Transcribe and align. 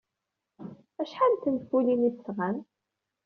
Acḥal 1.01 1.31
n 1.35 1.39
tenfulin 1.43 2.07
ay 2.07 2.11
d-tesɣam? 2.13 2.57